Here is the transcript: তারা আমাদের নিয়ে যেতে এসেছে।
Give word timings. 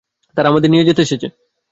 তারা 0.37 0.47
আমাদের 0.49 0.69
নিয়ে 0.69 0.87
যেতে 0.87 1.01
এসেছে। 1.01 1.27